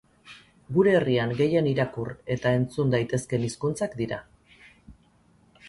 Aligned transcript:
Gure 0.77 0.93
herrian 0.99 1.33
gehien 1.41 1.67
irakur 1.73 2.09
eta 2.37 2.55
entzun 2.61 2.95
daitezkeen 2.97 3.47
hizkuntzak 3.49 3.97
dira. 4.03 4.21